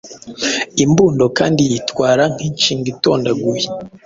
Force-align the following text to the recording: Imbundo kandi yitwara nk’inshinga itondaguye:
Imbundo 0.83 1.25
kandi 1.37 1.59
yitwara 1.69 2.23
nk’inshinga 2.33 2.87
itondaguye: 2.93 3.67